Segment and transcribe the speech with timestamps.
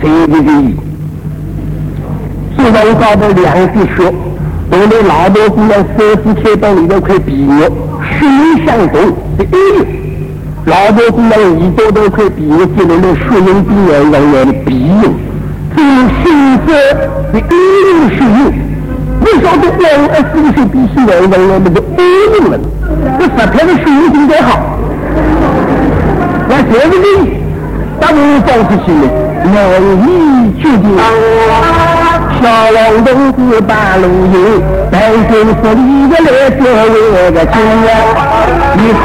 [0.00, 0.50] 谁的的？
[2.56, 4.12] 自从搞的两滴血，
[4.70, 7.70] 我们老百姓在三四千到里头块皮肉，
[8.02, 8.94] 血影相同
[9.38, 9.84] 的一流。
[10.64, 13.14] 老百姓在一多多块皮肉，进入了。
[13.14, 15.08] 血影病人人员的皮肉，
[15.76, 15.88] 这种
[16.22, 16.24] 性
[16.66, 16.68] 质
[17.32, 17.42] 的一
[17.84, 18.52] 流血影，
[19.20, 22.00] 不晓得两二四岁必须人人员那个一
[22.32, 22.58] 流了，
[23.18, 24.48] 这十天的血影应该好。
[26.48, 27.06] 那这个人，
[28.00, 29.04] 当然放出去了，
[29.52, 29.58] 难
[30.02, 30.08] 以
[30.60, 30.84] 决定。
[32.42, 34.34] 小王同志把路引，
[34.90, 37.54] 带军十里的来救我个亲
[37.86, 37.88] 呀！
[38.76, 39.04] 你可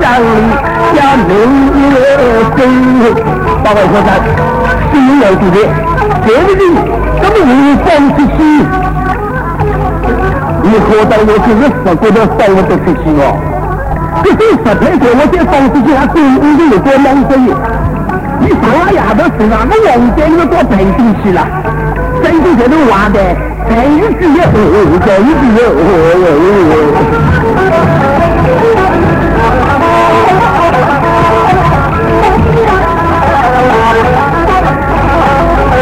[0.00, 0.26] 上里
[0.94, 1.30] 下明
[1.78, 1.92] 月
[2.56, 2.58] 生，
[3.64, 4.08] 报告科长，
[4.92, 5.56] 新人主任，
[6.24, 6.62] 这个人
[7.20, 7.52] 怎么会
[7.84, 8.38] 放出去？
[10.62, 13.22] 你何当我就是十个都放不得出去哦？
[14.22, 17.32] 这是十天过，我再放出去，还中午就有多忙生
[18.48, 21.46] 你上了丫头身上，那王家又到北京去了。
[22.22, 23.20] 北京这都玩的，
[23.68, 24.40] 北京只有
[25.04, 25.64] 北京只有。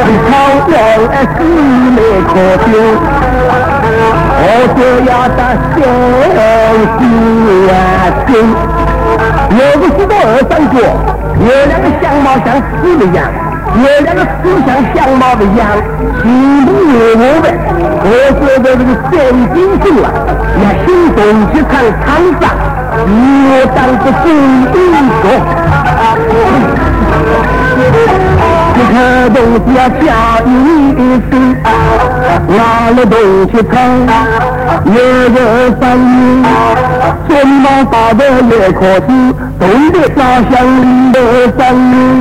[0.08, 0.28] 你朝
[0.72, 0.74] 阳
[1.12, 1.38] 哎，是
[1.94, 2.68] 没可丢，
[4.38, 4.44] 我
[4.76, 5.40] 就要打
[5.72, 5.78] 小
[6.98, 7.00] 心
[7.70, 7.74] 啊！
[8.26, 8.30] 真，
[9.56, 10.74] 有个许多二三过，
[11.40, 12.46] 有两个相貌像
[12.80, 13.18] 死的样。
[13.76, 15.60] 有两个思想相貌的样，
[16.22, 17.46] 心不如我的。
[18.08, 19.12] 我觉得这个三
[19.52, 20.08] 金柱啊，
[20.62, 21.18] 要心动
[21.52, 22.06] 去看场
[22.40, 22.42] 上，
[23.06, 23.08] 以
[23.50, 24.24] 我当个最
[24.72, 24.80] 英
[25.20, 25.24] 雄。
[28.76, 28.96] 这个
[29.34, 30.00] 东西要叫
[30.46, 30.48] 一
[31.28, 31.32] 声，
[32.48, 32.58] 拿
[32.96, 33.14] 了东
[33.50, 33.74] 西看，
[34.86, 34.96] 有
[35.34, 35.36] 人
[35.78, 36.42] 反应，
[37.28, 37.30] 肩
[37.62, 39.08] 膀大的也可惜，
[39.58, 41.18] 懂得家乡里的
[41.56, 42.20] 反应，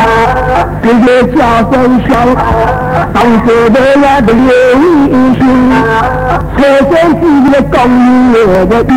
[0.81, 1.73] 这个家乡
[2.07, 2.11] 乡，
[3.13, 4.43] 上学的那个刘
[5.09, 5.41] 英雄，
[6.57, 6.57] 车
[6.89, 8.93] 上自己的钢印个印，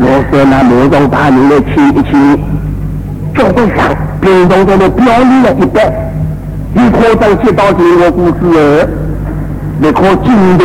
[0.00, 2.12] 我说那莫让大人来亲一亲，
[3.34, 3.78] 桌子上
[4.20, 5.92] 平常中的表演了一半。
[6.72, 8.88] 你可当接到这个故事儿，
[9.80, 10.64] 你可敬佩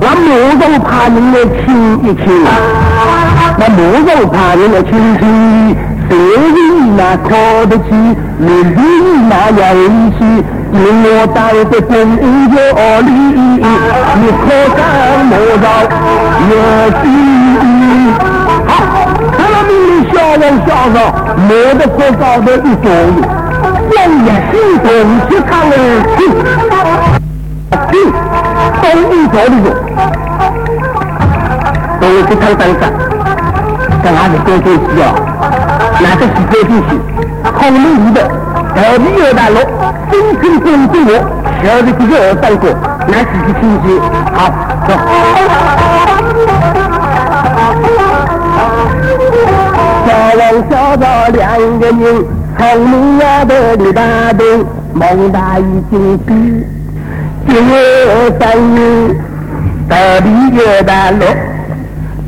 [0.00, 2.44] 那莫让怕人来亲一亲，
[3.60, 5.76] 那莫让怕人来亲亲，
[6.08, 6.98] 谁人那
[7.28, 7.30] 靠
[7.66, 7.84] 得起，
[8.38, 9.84] 你人那要义
[10.16, 10.24] 气，
[10.72, 11.38] 因我当
[11.68, 12.56] 的真有
[13.02, 13.08] 理，
[14.16, 14.42] 你可
[14.78, 14.80] 当
[15.28, 15.64] 莫让
[16.48, 16.52] 有
[17.02, 17.04] 心。
[18.66, 18.70] 好，
[19.36, 20.96] 看了命令，小王小少，
[21.36, 23.12] 莫得可搞的一作用。
[23.90, 23.94] 人
[24.24, 24.88] 也心动
[25.28, 25.72] 去看了，
[26.16, 26.18] 去
[27.92, 27.94] 去
[28.80, 29.68] 东一走的路，
[32.00, 32.82] 东一看山上，
[34.02, 35.04] 在哪里多东西哦？
[36.00, 36.90] 哪个是多东西？
[37.42, 38.18] 孔明一的，
[38.76, 39.56] 二里二大路，
[40.10, 41.12] 真正真正我，
[41.62, 42.64] 晓得这个二三个，
[43.08, 43.86] 是去亲戚。
[44.32, 44.38] 好，
[44.86, 44.90] 走。
[50.06, 51.38] 小王小赵两
[51.78, 52.24] 个人。
[52.58, 54.02] 从明呀的里大
[54.36, 56.28] 东，蒙大已经比
[57.48, 57.72] 今日
[58.38, 58.42] 三
[58.76, 59.16] 日
[59.88, 61.24] 得比月大路，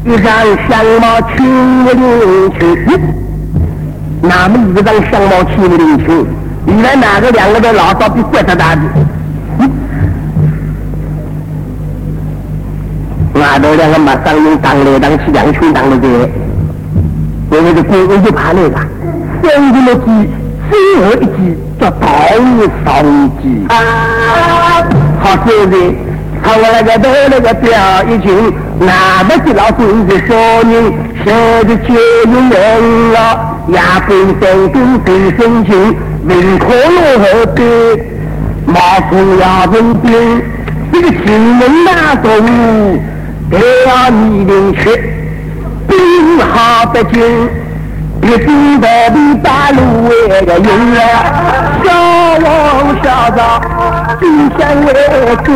[0.05, 0.35] 一张
[0.69, 2.61] 相貌清灵清。
[4.21, 6.27] 那么一张相貌清灵清，
[6.67, 8.83] 原来哪个两个的老早比怪他大的？
[13.35, 16.09] 外头两个马上用当来当去两群当了的，
[17.51, 18.77] 我们的官员就怕那个。
[19.43, 20.29] 生的了计，
[20.71, 20.73] 最
[21.05, 22.07] 后一计叫道
[22.39, 23.03] 义上
[23.43, 23.67] 计。
[23.69, 25.77] 好，现在
[26.43, 27.71] 看我那个头那个表
[28.05, 30.93] 一群，那么些老孙子少年，
[31.25, 33.17] 现在就有人了，
[33.69, 37.61] 也分分钟最深情，文科落后的，
[38.67, 38.75] 毛
[39.09, 40.43] 主要人兵，
[40.93, 42.29] 这个新闻大众
[43.49, 44.83] 都要你领去，
[45.87, 47.62] 兵好北京。
[48.23, 50.11] 一听到的大路外
[50.43, 50.97] 的音乐，
[51.83, 51.91] 小
[52.39, 52.47] 王
[53.03, 53.05] 小
[53.37, 53.61] 赵
[54.21, 54.89] 心想为
[55.45, 55.47] 君。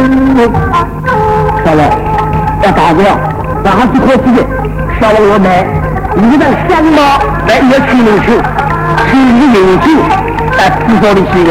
[1.64, 1.80] 小王
[2.62, 3.16] 要打掉，
[3.62, 4.38] 哪是可惜的？
[5.00, 5.64] 小王我买，
[6.16, 6.98] 你的相貌
[7.46, 8.28] 来一个取名去，
[9.06, 9.86] 取一个名字，
[10.58, 11.50] 来制造的起来，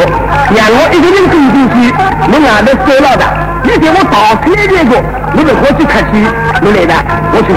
[0.53, 1.73] 让我一个人走进去，
[2.27, 3.23] 你外头收了的，
[3.63, 4.91] 你给我打开这个，
[5.33, 6.27] 你们何去客气？
[6.61, 6.93] 你来的，
[7.31, 7.55] 我去。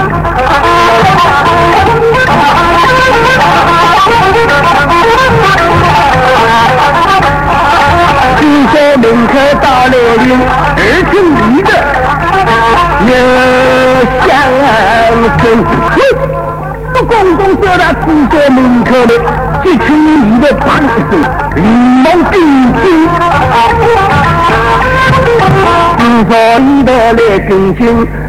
[8.39, 9.93] 听说门口到了
[10.25, 10.27] 人，
[10.77, 10.79] 二
[11.09, 11.13] 听
[11.45, 11.69] 一的
[13.07, 13.11] 有
[14.27, 14.29] 相
[15.39, 15.41] 声，
[16.93, 19.11] 不公公叫他听说门口的。
[19.61, 20.65] 这群里的八
[21.09, 21.11] 岁，
[21.55, 21.59] 临
[22.01, 22.33] 摹兵
[22.81, 22.83] 军，
[25.99, 27.79] 之所以的来跟进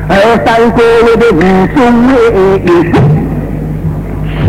[0.08, 0.12] 二
[0.44, 0.76] 三国
[1.16, 1.38] 的五
[1.74, 1.78] 中
[2.08, 2.10] 卫，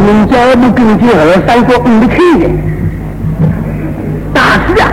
[0.03, 2.49] 现在不跟进二三国五的去的，
[4.33, 4.89] 大事啊，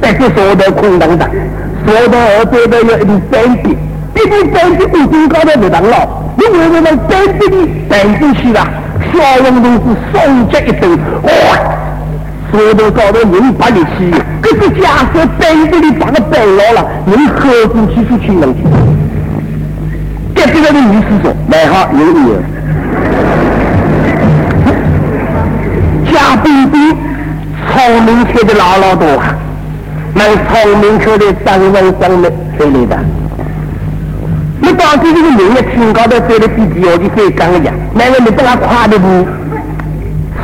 [0.00, 1.28] 在这说的空荡荡，
[1.86, 3.76] 说到二边的有一点三点，
[4.16, 6.08] 一点三点五中高的不当了。
[6.36, 8.66] 你为什么在这里带进去了？
[9.12, 11.30] 小龙同志双脚一蹬，哇！
[12.50, 14.10] 舌头高头人把力气，
[14.40, 18.62] 可是假设在这里把个摆牢了，人喝过去出去能去。
[20.34, 22.42] 这边的女士说：“买好有有。”
[26.14, 26.96] 贾冰冰
[27.66, 29.20] 聪明吃的老老多，
[30.14, 32.98] 那聪明吃的三文三的谁来的？
[34.60, 39.26] 你当时这个人的挺高的走的比条件再刚一样，那个你不拉快的步，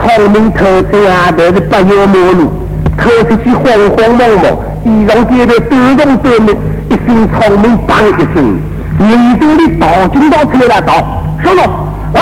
[0.03, 2.53] 聪明头子啊，都是不要马路，
[2.99, 4.45] 透出去慌慌忙忙，
[4.85, 6.57] 衣裳跌得抖动抖动，
[6.89, 8.59] 一声聪明梆一声，
[9.09, 10.95] 眼睛里倒金刀出来了，刀，
[11.45, 11.87] 收了。
[12.13, 12.21] 哇！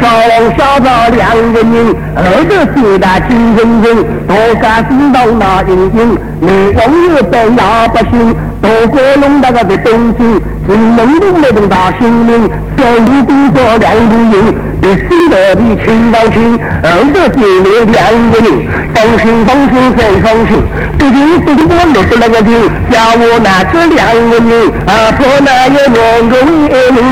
[0.00, 1.20] 小王小赵两
[1.52, 2.18] 个人，二
[2.48, 3.86] 个四大金人人，
[4.26, 6.80] 多干知道那英英，内王
[7.14, 10.34] 爷带老百姓，多过弄那个的东京，
[10.66, 14.69] 是农民那种大心灵，小五工作两个人。
[14.82, 18.00] 你心的比秦王亲，二个姐妹两
[18.30, 18.48] 个人，
[18.94, 20.56] 放心放心再放心，
[20.96, 22.50] 毕竟毕竟我落的那个地，
[22.90, 26.00] 叫我拿这两个人，啊，婆那有两
[26.30, 26.48] 个人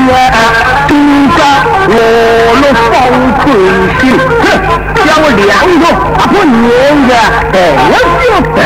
[0.09, 0.49] 啊，
[0.87, 0.93] 比
[1.37, 1.39] 较
[1.85, 1.93] 我
[2.59, 2.97] 落放
[3.37, 3.53] 亏
[4.01, 4.45] 心，哼，
[5.05, 5.85] 叫我两个
[6.17, 6.65] 阿婆娘
[7.07, 7.11] 家，
[7.53, 7.55] 哎，
[7.85, 8.57] 我就等。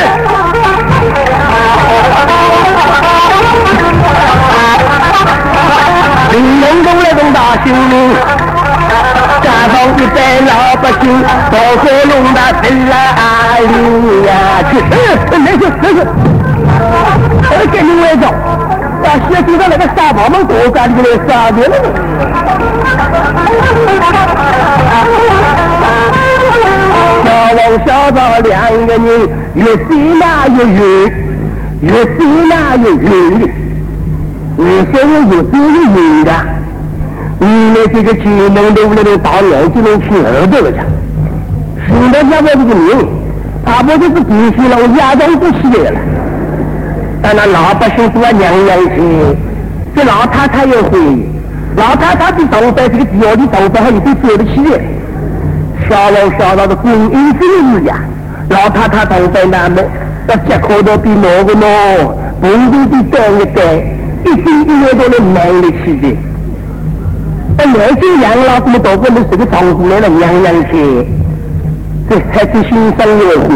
[6.31, 8.52] 林龙宫那种大心灵。
[9.43, 10.51] 家中一代老
[10.81, 11.03] 百姓，
[11.51, 12.91] 到河龙那城哪
[13.59, 14.29] 里呀
[14.71, 14.73] 去？
[14.79, 14.93] 哎，
[15.37, 15.97] 没事没事，
[17.49, 18.25] 我给你外走。
[19.03, 21.75] 把鞋丢到那个沙包门多干的来杀掉了。
[27.25, 30.81] 小王小赵两个人，越飞那越远，
[31.81, 32.17] 越飞
[32.49, 33.11] 那越远，
[34.57, 34.93] 越飞
[35.29, 36.31] 越飞越远的。
[37.43, 40.79] 你们这个金门的那个大娘就能去儿子了去，
[41.89, 43.05] 现在家的这个命，
[43.65, 45.99] 大伯就是必须了，我压根不起来了。
[47.21, 49.01] 但那老百姓都要娘娘去，
[49.93, 50.97] 这老太太也会，
[51.75, 54.79] 老太太比上班这个地里上班还有点走得起来。
[55.89, 57.99] 小王小到的婚姻之日呀，
[58.47, 59.81] 老太太上班难么？
[60.29, 61.65] 要接口到比哪个喏，
[62.39, 63.77] 工资比干一干，
[64.23, 66.15] 一斤一月都能忙得起的。
[67.57, 71.07] 那年轻养老这么多个人，这个长姑来了，娘娘去，
[72.09, 73.49] 这孩子心生也会，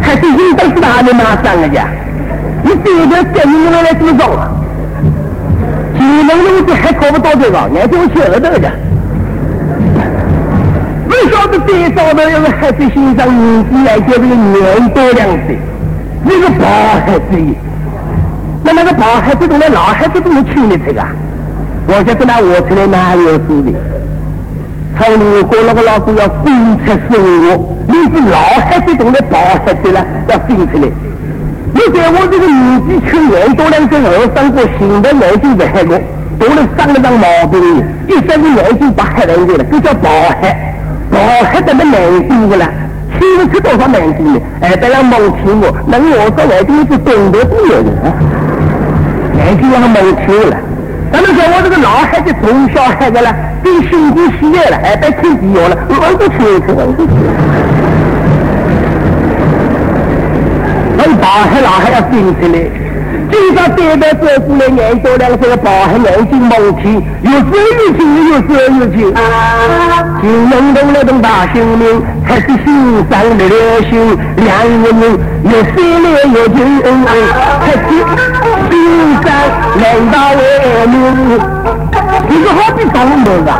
[0.00, 1.86] 孩子应当是哪里马上了呀？
[2.62, 4.50] 你这个跟你们来怎么着啊？
[5.98, 8.70] 技能东西还考不到这个，年轻学得的。
[11.08, 15.58] 为晓得这早的要是孩子心上年纪来叫这个年多两岁，
[16.24, 16.66] 那个抱
[17.04, 17.38] 孩子，
[18.64, 21.02] 那那个抱孩子都来，老孩子都能去你这个。
[21.96, 23.70] 我晓得那我出来哪有事的？
[24.98, 30.88] 从如果那个老师要分出生活，你是老孩子懂得抱孩子了，要分出来。
[31.72, 35.96] 你在我这个年纪去年多两岁二三个新的眼睛不害过，
[36.36, 37.62] 多了生了张毛病，
[38.08, 40.10] 一生的眼睛不害人家了，这叫抱
[40.40, 40.74] 孩。
[41.12, 42.68] 抱孩怎么难听的了？
[43.20, 47.90] 听不出多少难听的，哎，不要蒙听我，那我这眼睛是懂得不了的，
[49.38, 49.94] 眼睛让蒙
[50.26, 50.56] 听了。
[51.16, 57.14] 那么说，我这个老孩子从小孩子了，变心地细腻了，哎，被听地要了，我不听去，我不听。
[60.96, 62.58] 那大孩老孩要听起来，
[63.34, 68.48] 经常对待照顾来，眼多两岁的大孩眼睛蒙听，有声有听，有声
[68.78, 69.12] 有听。
[70.22, 73.58] 金门东那种大心灵，还是心上的流
[73.90, 74.48] 星，两
[74.82, 76.56] 个人有心灵有情，
[77.60, 77.82] 还是。
[78.70, 78.72] 心
[79.22, 79.26] 山
[79.80, 80.40] 难道为
[80.86, 80.94] 民？
[82.28, 83.50] 你说好比当门啊，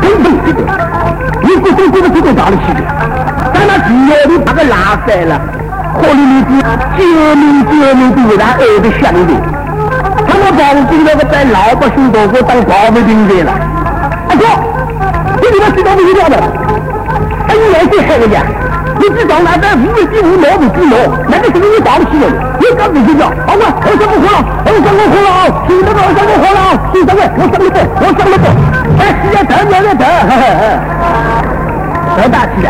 [0.00, 0.58] 真正这个，
[1.42, 2.80] 你不懂这个这个哪里去的？
[3.52, 5.40] 但那只要你把个拉塞了，
[6.00, 6.50] 可里面是
[6.96, 7.00] 救
[7.36, 9.32] 命救命的为他爱的想的。
[10.26, 13.52] 他们房子那个在老百姓多过当保卫兵的了。
[14.28, 14.44] 阿哥，
[15.40, 16.36] 你怎么知道不知道的？
[17.48, 18.42] 哎，你来这害人家，
[18.98, 20.96] 你知道那在五位几五毛不几毛，
[21.28, 22.26] 那个是你搞不起的。
[22.60, 23.24] 你你干不睡觉？
[23.46, 25.48] 好了，我上我火了，我上我火了啊！
[25.66, 26.00] 听到没？
[26.04, 26.70] 我上我火了啊！
[26.92, 27.20] 听到没？
[27.34, 28.44] 我上你火，我上你火！
[28.98, 30.04] 哎，时间长，慢点等，
[32.16, 32.68] 多大气的？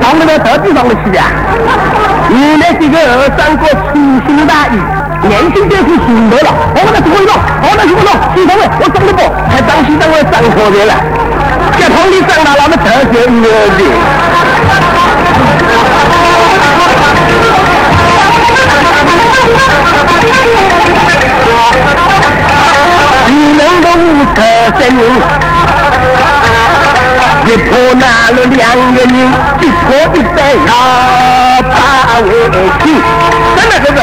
[0.00, 1.20] 上那个到底上的气的？
[2.30, 3.94] 原来这个二三哥粗
[4.26, 4.78] 心大意，
[5.26, 6.48] 年轻就是行动了。
[6.74, 10.94] 我们来做一个，我来做一个，西长我上得不，还张西长我上火的了。
[11.78, 13.80] 这通你上了，那么特别牛逼。
[23.26, 23.86] 你能够
[24.34, 24.38] 可
[24.78, 24.80] 生
[27.50, 28.62] 一破拿了两
[28.94, 29.12] 个人，
[29.60, 29.82] 一破
[30.14, 30.70] 一百要
[31.62, 31.74] 把
[32.20, 32.30] 围
[32.78, 32.94] 起。
[33.56, 33.98] 真的这个，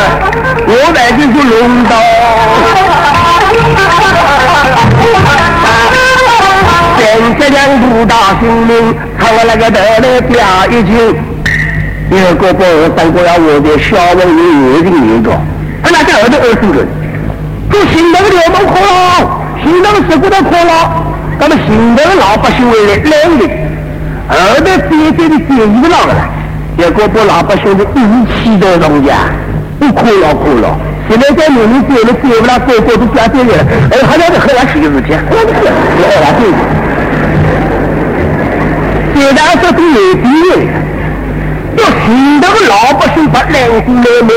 [0.68, 1.92] 我来就是龙刀。
[6.98, 7.00] 现
[7.40, 10.36] 在两不大心灵，唱了那个得来表
[10.70, 11.16] 一句，
[12.12, 12.62] 一个不
[12.98, 15.32] 三个要我的小王有的一个，
[15.82, 16.86] 他那个二的二十个。
[17.72, 18.86] 做行动的流氓可了，
[19.64, 20.92] 行动的事故都可了，
[21.40, 23.70] 咱们行动的老百姓为了两年，
[24.28, 26.14] 二代接接的接一个老了，
[26.78, 29.14] 结果把老百姓的义气都弄家，
[29.80, 30.78] 不可了可了。
[31.08, 33.54] 现在在农民接了接不了，个个都加接了，
[33.92, 35.62] 哎，还要得喝点稀事情，喝点稀，
[36.02, 36.42] 喝点稀。
[39.16, 40.68] 现在说是有敌人，
[41.78, 44.30] 要行动的老百姓把良心来灭，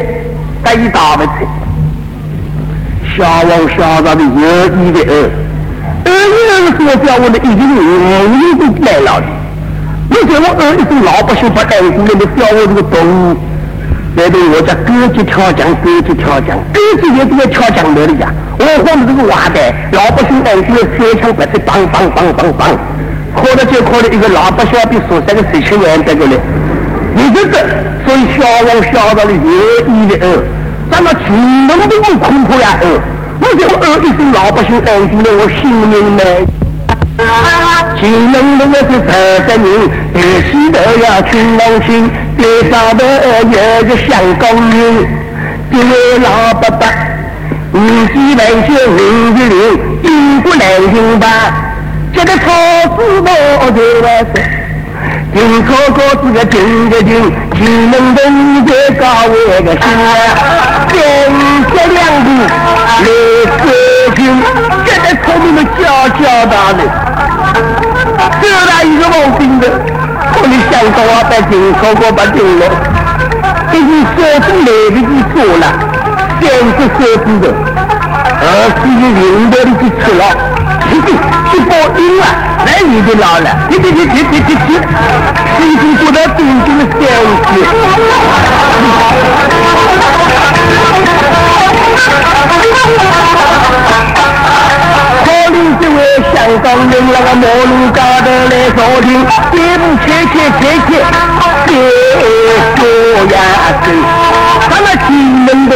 [0.63, 1.33] 该一打不成。
[3.17, 4.29] 小王小赵的有
[4.77, 4.99] 意的
[6.05, 7.79] 二，二一二是叫我的已经无
[8.35, 9.27] 意的来了的。
[10.11, 13.37] 你叫我二一是老百姓把爱心来的叫我这个动物，
[14.17, 18.33] 来对我家各级跳江，各级跳江，各级也都要跳墙来的呀。
[18.59, 22.77] 我放的这个瓦袋，老百姓爱心三枪白子，梆梆梆梆梆，
[23.37, 26.39] 磕了就磕了一个老百姓比说三个十七万这个嘞。
[27.15, 27.59] 你这个，
[28.07, 30.45] 所以小王小赵的有意的二。
[30.91, 32.77] 咱们群农都不苦苦呀！
[32.83, 32.89] 呃，
[33.41, 36.23] 我叫二一是老百姓安心的，我心明呢。
[37.99, 39.09] 群农都是十
[39.47, 39.67] 三人，
[40.15, 40.19] 二
[40.51, 43.01] 喜都要群农心，最少的
[43.45, 43.53] 有
[43.85, 44.79] 个香港人，
[45.71, 46.83] 这位老伯伯，
[47.73, 48.91] 年纪万岁五
[49.37, 49.55] 十六，
[50.05, 51.27] 英国南京吧，
[52.15, 52.47] 这个草
[52.97, 53.29] 字头
[53.71, 54.43] 就万岁。
[55.33, 60.99] 金哥哥是个金的金，金门的你在高位个心啊，天
[61.73, 62.29] 下两地
[63.01, 63.07] 来
[63.63, 63.65] 收
[64.17, 64.21] 金，
[64.85, 65.83] 这在聪明的叫
[66.19, 66.81] 叫大的，
[68.41, 69.69] 这他一个毛病的，
[70.33, 72.63] 可你想到啊，把金哥哥把丢了，
[73.71, 75.65] 给你手中来不及说了，
[76.41, 76.45] 三
[76.77, 77.45] 个手指头，
[78.43, 78.45] 而
[78.75, 80.23] 是你领导的去吃了，
[80.91, 80.93] 去
[81.51, 82.23] 去报应了！
[82.67, 84.71] 来你就老了，你你你你你你你，
[85.67, 87.03] 已经做到顶级的消
[87.47, 87.51] 息。
[95.25, 95.99] 可能这位
[96.35, 99.07] 香港人那个马路高头来收听，
[99.53, 100.91] 也不切切切切，
[101.67, 101.69] 别
[102.77, 102.81] 说
[103.31, 103.35] 呀
[103.85, 103.87] 谁，
[104.69, 105.09] 他那金
[105.45, 105.73] 门的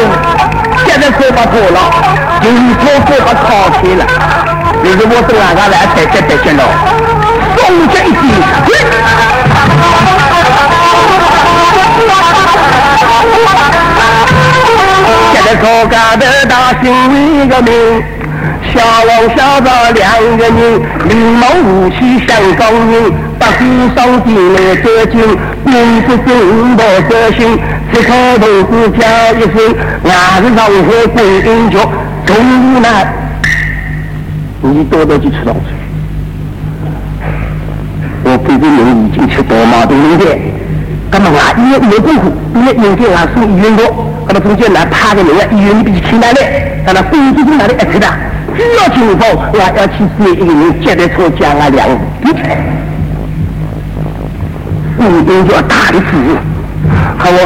[0.87, 1.79] 现在可把破了，
[2.43, 2.47] 银
[2.79, 4.03] 钞可把掏开了。
[4.83, 6.61] 就是我是哪个来带带带见了，
[7.57, 8.23] 送这一句，
[15.65, 16.93] 现在高家的大姓
[17.43, 17.73] 一个名，
[18.75, 20.59] 小王小赵两个人，
[21.09, 23.65] 礼貌武器香港人，把虎
[23.97, 25.19] 上进来得劲，
[25.65, 27.59] 名不正不德行，
[27.91, 29.01] 吃口豆腐叫
[29.39, 31.81] 一声，俺是上海归英雄，
[32.27, 32.89] 中午呢。
[34.61, 35.73] 你多多去吃东西。
[38.27, 40.39] 我给这人已经吃多毛多零件，
[41.17, 43.85] 那么啊，医院没功夫，医院零件啊送医院过，
[44.27, 46.41] 那么中间来趴个人啊，医院你必须请来的，
[46.85, 48.07] 让他工资从哪里一出的？
[48.57, 51.99] 只要情况，我要去接一个人接待车讲啊两五
[52.35, 52.59] 天，
[54.97, 56.11] 股东就要大的事，
[57.17, 57.39] 好我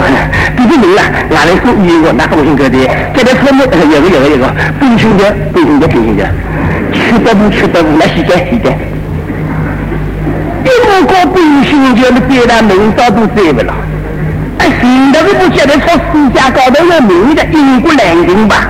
[0.57, 2.13] 这个人啊，哪来送医院过？
[2.17, 2.79] 那个我姓哥的，
[3.15, 6.25] 接待车呢有个有个有个，冰兄弟，冰兄弟，冰兄弟。
[6.91, 8.73] 吃得不吃得不，那洗干洗干。
[10.99, 13.73] 第五个不行，就你别来明早都摘不了。
[14.59, 18.67] 哎，现在不晓得从世界高头有名的英国南京吧？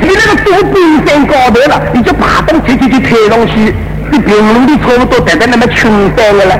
[0.00, 3.74] 你那个坐冰山高头了，你就爬登去去去抬东西，
[4.10, 6.58] 你平民的差不多待在那么青山的了。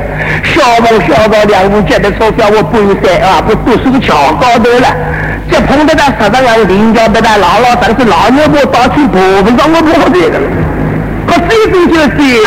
[0.52, 4.86] 小王小赵两户接的说叫我冰山啊，不都是个桥高头了。
[5.50, 10.38] 就碰到那石头上领教的那老老实实老牛婆到处爬不上我跑的了。
[11.26, 12.44] 可这种就是，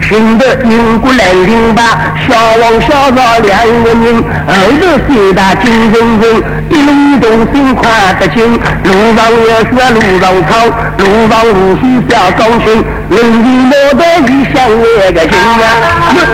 [0.00, 1.82] 寻得云谷兰亭罢，
[2.28, 7.82] 小王小赵两个人，后头四大金圣人，一路同心跨
[8.18, 8.52] 得清。
[8.54, 10.52] 路上有诗，路上唱，
[10.98, 12.84] 路上无西小高情。
[13.08, 15.64] 龙地莫得一想爷个情啊，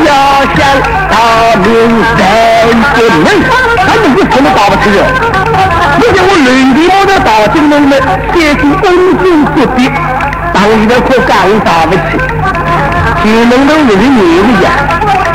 [0.07, 0.11] 要
[0.57, 0.59] 想
[1.11, 1.15] 大
[1.63, 1.69] 明
[2.17, 2.19] 山
[2.95, 3.27] 进门，
[3.77, 4.91] 他们为怎么打不起？
[6.03, 7.93] 我叫我龙地莫得大金人了，
[8.35, 8.75] 写出英
[9.23, 9.25] 雄
[9.55, 9.91] 绝笔，
[10.53, 12.30] 他们现在可讲我打不起。
[13.23, 14.67] 就弄到我的眼里呀。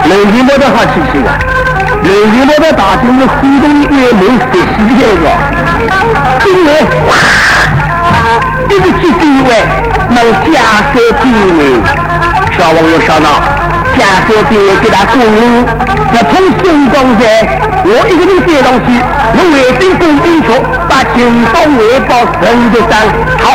[0.06, 1.30] 人民没得好清醒的，
[2.04, 5.26] 人民没得打的是互动越没实施的样子。
[6.44, 6.68] 今年
[8.70, 9.50] 对不起各位，
[10.10, 10.54] 能加
[10.94, 11.26] 个地
[11.58, 11.60] 位。
[12.56, 13.28] 小王又小当，
[13.98, 15.66] 加个地位给他供应，
[16.14, 17.24] 那从新庄在，
[17.84, 18.88] 我一个人飞上去，
[19.34, 20.48] 我为兵供兵学，
[20.88, 22.12] 把金刀外包
[22.42, 22.94] 人的山。
[23.42, 23.46] 好。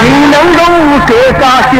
[0.00, 0.58] 你能如
[1.00, 1.06] 何
[1.40, 1.74] 高兴？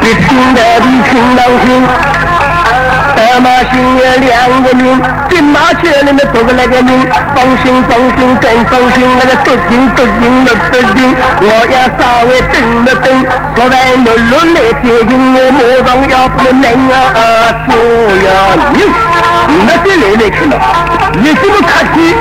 [0.00, 1.66] 你听得比听到心。
[3.14, 4.80] 德马星有两个人，
[5.28, 6.88] 金马车里面坐个那个人，
[7.34, 13.06] 放心放心真放心，那个多紧多紧的多紧，我要稍微等了等，
[13.54, 16.96] 昨晚落落来接应我，马上要不能啊，
[17.68, 17.70] 做
[18.24, 18.26] 呀
[18.72, 18.76] 你，
[19.48, 20.56] 没得人没看到，
[21.14, 22.14] 你是不是卡西？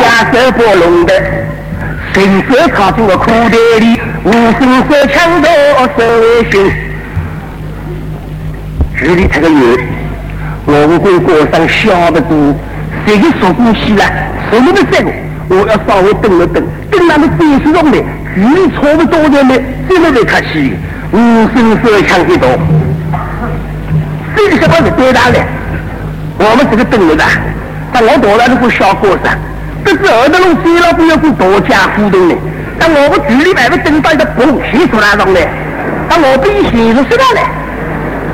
[0.00, 0.02] 下
[0.32, 1.12] 手不龙的，
[2.14, 6.54] 伸手插进我裤袋里，无声色抢夺我手里的。
[8.96, 9.52] 距离太远，
[10.66, 12.56] 我五官高深，笑不住。
[13.06, 14.04] 这就说不起了，
[14.50, 15.10] 我不的这个。
[15.46, 17.98] 我要稍微等了等，等他们电视上来，
[18.34, 19.62] 距离差不多了没？
[19.90, 20.74] 再来卡西。
[21.14, 21.16] 五
[21.54, 22.58] 星色枪一种，
[24.34, 25.38] 这个小伙子多大了？
[26.36, 27.24] 我们这个等的，
[27.92, 29.30] 但老大了是个小伙子，
[29.84, 32.34] 这是二德路第二不要是大家互动的，
[32.80, 34.42] 但我们局里买是等到一个不
[34.72, 35.48] 稀疏那的，
[36.08, 37.40] 但我被现是死了嘞。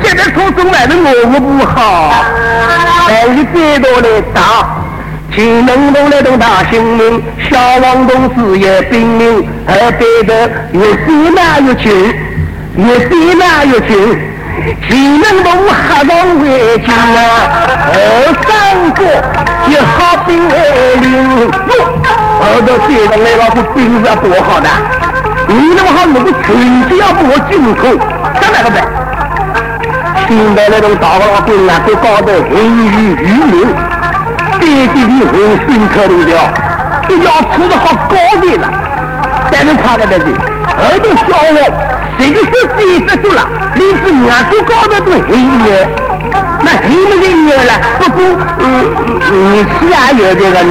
[0.03, 2.25] 现在初中来的我我不好，
[3.07, 4.65] 但是最多的打，
[5.37, 12.15] 请能动来动大性命，小王同事也拼命，还对的越死那越情。
[12.77, 13.95] 越比那越久，
[14.89, 15.73] 前人从河
[16.07, 17.19] 上围进啊，
[17.87, 17.95] 后
[18.47, 18.49] 三
[18.95, 19.05] 国
[19.69, 20.55] 又发兵来
[21.01, 21.51] 流络，
[22.41, 24.69] 后头街上那老多兵是多好的？
[25.49, 26.49] 你那么好弄个全
[26.89, 27.83] 家不进口？
[28.41, 28.79] 怎么怎么办？
[30.29, 32.51] 现在那种大老兵啊，都搞得人
[32.87, 33.67] 鱼鱼流，
[34.61, 35.35] 遍地里魂
[35.67, 36.33] 心可如了，
[37.09, 38.69] 这要吃得好高的了？
[39.51, 40.33] 在你看那里，
[40.79, 41.90] 耳朵消了。
[42.21, 42.79] 这个是解
[43.09, 45.33] 释住了，你是俺都搞的都黑
[45.65, 45.89] 的，
[46.61, 48.19] 那黑的人有了，不过
[48.59, 48.63] 嗯
[49.55, 50.71] 你是啊有这个你。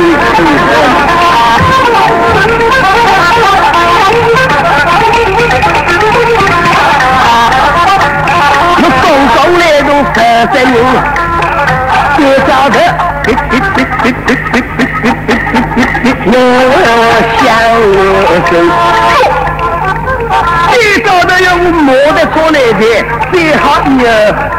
[8.78, 10.16] 我刚刚来从十
[10.54, 10.76] 三人，
[12.16, 12.78] 多少个？
[13.26, 15.10] 嘿嘿嘿嘿嘿嘿嘿嘿
[16.04, 16.72] 嘿嘿，我
[17.42, 17.44] 想
[17.82, 18.52] 我身。
[20.80, 22.82] 最早的要我摩托车来的，
[23.34, 24.06] 最好有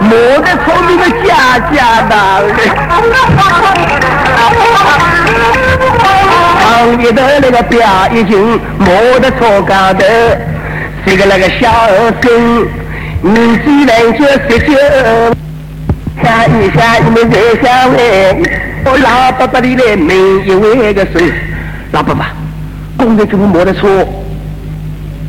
[0.01, 2.13] 摩托车那个家家的。
[6.63, 7.81] 旁边的那个表
[8.13, 10.05] 已经摩托车高头，
[11.07, 11.89] 这个那个小
[12.21, 12.69] 生，
[13.23, 14.75] 你既然就十九，
[16.23, 18.37] 看一下你们在想来，
[18.85, 21.33] 我老爸爸的来每一位个孙，
[21.93, 22.27] 老爸爸，
[22.99, 24.07] 公的这部摩托车。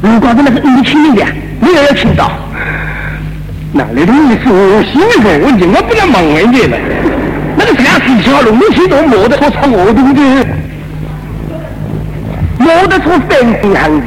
[0.02, 1.24] 如果是那个你亲亲的，
[1.60, 2.32] 你也要请到。
[3.72, 6.78] 那里头你是我心里头，我宁可不能忙人家了。
[7.56, 10.48] 那个家是一条路，我心都磨得出出我的的，
[12.58, 14.06] 磨得出三斤行的。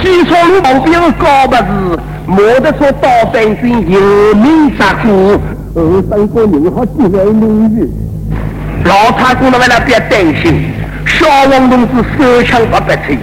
[0.00, 5.38] 西昌路旁边的高八子，磨得出刀三斤，有名咋过？
[5.74, 7.92] 呃当过人好几年奴役。
[8.84, 10.70] 老太公他们那边担心，
[11.04, 13.16] 小王同志手枪不得逞。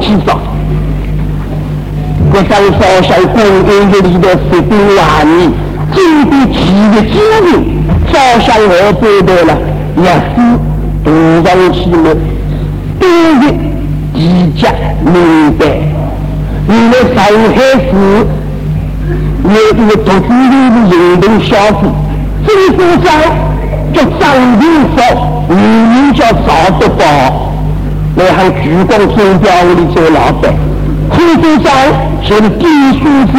[0.00, 0.32] 记着
[2.30, 5.52] 国防烧香总工的里头士兵万人
[5.92, 6.58] 中国企
[6.92, 7.48] 业精神
[8.12, 9.58] 照相我背的了
[9.96, 10.36] 历史
[11.04, 12.04] 东方希望
[13.00, 13.50] 第一
[14.14, 14.68] 集结
[15.04, 15.66] 明白
[16.66, 18.26] 你们上海市
[19.44, 21.86] 有这个独立的行动小组
[22.46, 23.28] 这个小组
[23.94, 24.98] 叫张定朝
[25.48, 27.47] 你名叫张德宝
[28.18, 30.52] 那行聚光钟表里做老板。
[31.08, 31.72] 胡组长
[32.20, 32.66] 是地
[32.98, 33.38] 书记，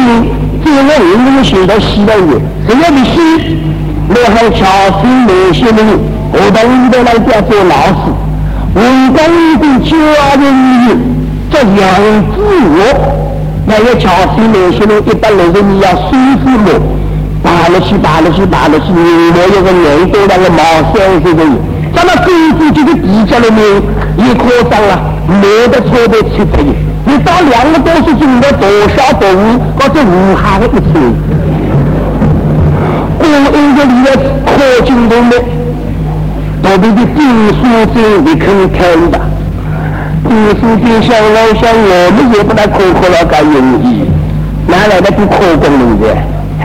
[0.64, 3.58] 这个人物写到西南人，谁要你西？
[4.08, 4.64] 那行乔
[5.02, 5.86] 新那些人，
[6.32, 8.08] 我到里头来家做老师。
[8.72, 9.18] 文工
[9.60, 9.90] 的家
[10.40, 10.44] 人
[11.50, 11.76] 叫杨
[12.24, 12.80] 子我，
[13.66, 16.70] 那个乔新那些人一般来说你要舒服么？
[17.44, 20.62] 爬了去，爬了去，爬了去，我有个人多那个毛
[20.94, 21.52] 三岁的人，
[21.94, 23.60] 咱们工资就是地下里面
[24.16, 25.00] 也夸张了，
[25.40, 26.74] 没得错的七十亿，
[27.06, 30.88] 你到两个多是挣了多少动物，或者无下的一次，
[33.18, 34.06] 过一个里的
[34.46, 34.50] 可
[34.84, 35.32] 进的呢，
[36.62, 37.18] 到底的地
[37.52, 37.60] 书
[37.94, 38.78] 记你可以看
[39.10, 39.18] 的，
[40.28, 44.04] 地书记想来想我们也不能苛刻了干容易，
[44.66, 46.14] 哪来的不可功能的？
[46.62, 46.64] 哼。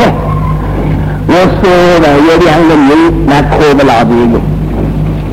[1.28, 1.68] 我说
[2.00, 4.55] 了有两个人，那可不老这个。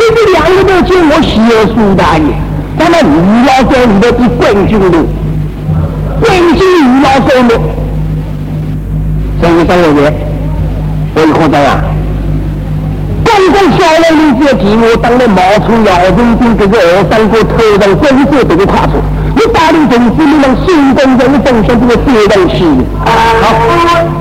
[0.02, 1.32] 这个两个都叫我小
[1.72, 2.34] 苏大爷，
[2.76, 4.98] 咱们吴老三里头的冠军的，
[6.20, 6.26] 冠
[6.58, 7.50] 军吴老三的，
[9.40, 10.12] 这个三个人，
[11.14, 11.84] 我有夸张啊！
[13.24, 18.94] 刚刚小来你只要替我当了冒充姚振兵这个二三哥头上真是这个跨出。
[19.34, 22.84] 你带领同志们能心动人奉献这个责任心。
[23.04, 23.06] 好，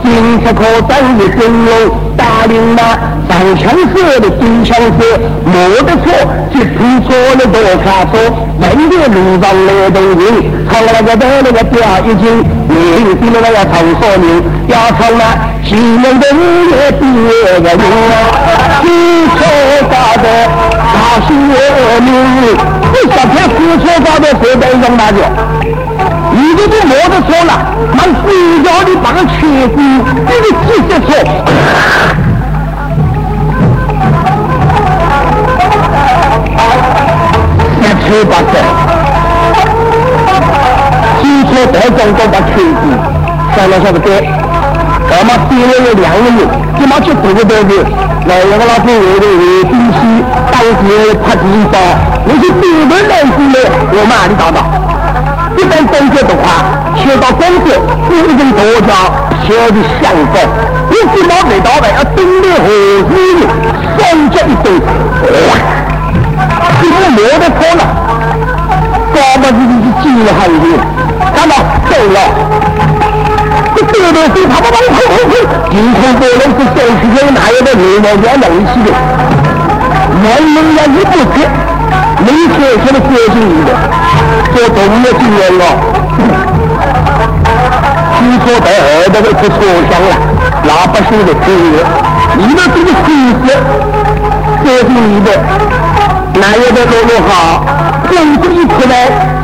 [0.03, 1.67] 警察科长的尊荣，
[2.15, 2.81] 带领那
[3.27, 5.03] 上枪手的顶枪手，
[5.45, 5.53] 没
[5.83, 6.05] 得错，
[6.51, 8.13] 只听错了多卡错，
[8.59, 10.19] 人家路上来的人，
[10.69, 12.23] 从那个到那个表一经，
[12.67, 14.23] 明天那个要唱说明，
[14.67, 15.23] 要唱那
[15.63, 16.35] 西门的五
[16.69, 17.03] 月第
[17.47, 17.81] 二个人
[18.11, 18.13] 啊，
[18.81, 18.87] 警
[19.35, 19.39] 察
[19.89, 20.25] 大的
[20.93, 20.95] 大
[21.27, 21.55] 新闻。
[22.93, 25.17] 这小天火车高的设备用大的，
[26.35, 27.51] 一个都摸得错了，
[27.93, 28.25] 蛮鬼
[28.63, 29.37] 叫的把个车
[29.73, 29.77] 子，
[30.27, 31.09] 这个直接错。
[42.01, 42.83] 车带中都把车子，
[43.55, 44.21] 上了下不对，
[45.09, 46.37] 干嘛点了有两个人，
[46.79, 47.77] 干嘛去堵个东西？
[48.25, 49.99] 来，那个老婆为了为东西，
[50.51, 51.73] 当时拍地方，
[52.25, 53.57] 那些别人来说呢，
[53.91, 54.65] 我们哪里找到？
[55.57, 57.69] 一般动作的话，学到工作，
[58.09, 58.89] 一人多讲，
[59.45, 60.35] 学的相反。
[60.89, 62.67] 你只毛没到位，要盯得合
[63.09, 63.45] 适的，
[63.97, 64.65] 双脚一蹬，
[66.81, 67.81] 这个摸得破了，
[69.13, 70.79] 搞把自己是惊了一点，
[71.35, 71.55] 看到
[71.91, 72.17] 走了。
[73.75, 75.33] 这对对对，他不把我吼吼吼！
[75.69, 78.89] 今天不能是小区里哪有的流氓家能起的？
[80.23, 81.37] 男人家一不接，
[82.23, 83.69] 没钱现在接近你的，
[84.53, 85.63] 做动物经验了。
[88.19, 89.57] 听说在二那个去车
[89.89, 90.11] 厢了，
[90.63, 91.75] 老百姓的资源，
[92.37, 93.07] 你们这个损
[93.41, 93.43] 失，
[94.63, 95.27] 接近你的，
[96.39, 97.65] 哪有的路路好？
[98.07, 98.93] 工资一出来，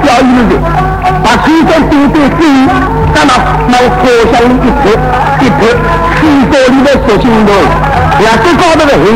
[0.03, 0.55] 要一个
[1.23, 1.45] 把车
[1.77, 2.41] 厢丢丢丢。
[3.13, 3.31] 那么，
[3.69, 4.85] 往车厢里一推，
[5.41, 5.61] 一推，
[6.15, 6.19] 汽
[6.51, 7.49] 车里的说行动，
[8.19, 9.07] 那最高的个人，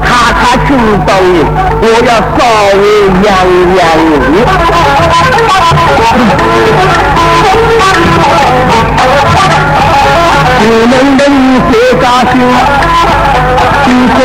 [0.00, 0.68] 咔咔听
[1.04, 1.44] 到你，
[1.82, 2.38] 我要稍
[2.78, 2.82] 微
[3.26, 3.28] 养
[3.76, 4.34] 养你。
[10.62, 11.28] 你们的一
[11.70, 12.34] 些高兴，
[13.84, 14.16] 听说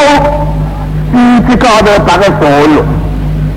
[0.00, 0.24] 公公，
[1.12, 2.84] 鼻子高头打个左右，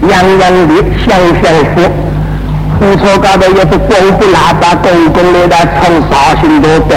[0.10, 0.75] 洋洋的
[1.06, 1.77] 香香说，
[2.79, 6.91] 火车高头也是广播喇叭，公公来在唱绍兴多的，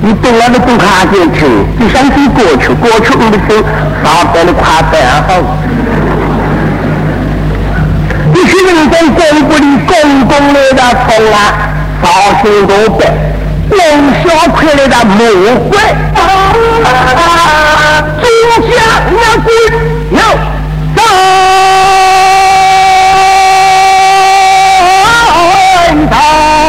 [0.00, 1.40] 你等那个都看进去，
[1.78, 3.56] 就想起过去，过去我的手
[4.02, 4.94] 上班的快办
[5.28, 5.28] 好。
[8.32, 9.16] 你去人在广
[9.48, 11.36] 播里公公来在唱啊，
[12.02, 12.04] 绍
[12.42, 13.00] 兴多的，
[13.70, 13.78] 龙
[14.22, 15.18] 小快来的魔
[15.70, 15.76] 鬼。
[18.22, 18.28] 中
[18.70, 18.74] 下
[19.10, 19.48] 两军
[20.12, 20.18] 要
[20.94, 20.98] 走。
[26.10, 26.65] 王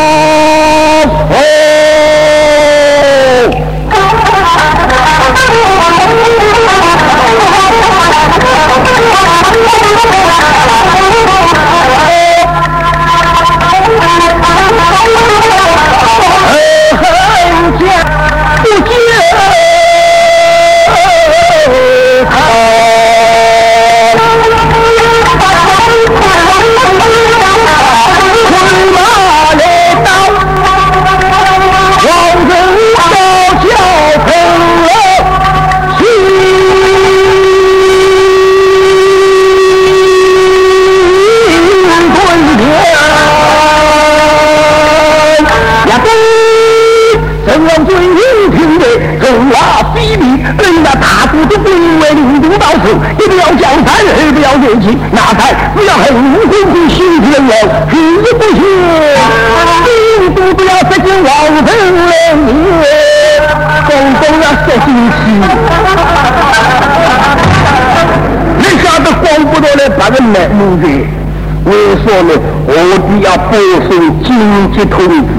[73.58, 73.90] 的要保守
[74.24, 74.30] 经
[74.72, 75.30] 济统治。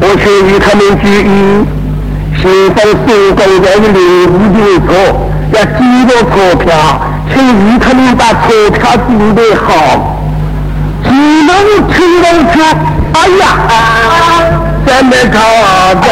[0.00, 1.66] 我劝与他们注意，
[2.40, 2.42] 先
[2.74, 3.98] 锋手工在的领
[4.32, 4.56] 物的
[4.86, 4.88] 错，
[5.52, 6.66] 要记着钞票，
[7.30, 9.66] 请与他们把钞票准备好。
[11.04, 11.50] 只能
[11.92, 12.56] 听到说，
[13.12, 13.42] 哎呀，
[14.86, 15.36] 怎么搞
[16.00, 16.06] 的？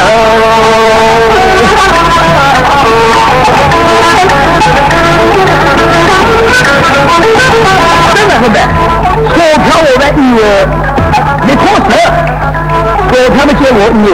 [8.14, 8.58] 真的是的，
[9.24, 10.20] 钞票我的一，
[11.46, 11.92] 你可是。
[13.08, 14.12] 我他们见我女，